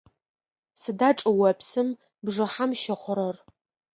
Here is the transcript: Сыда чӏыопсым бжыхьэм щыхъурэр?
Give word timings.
Сыда 0.81 1.09
чӏыопсым 1.17 1.89
бжыхьэм 2.25 2.71
щыхъурэр? 2.81 3.35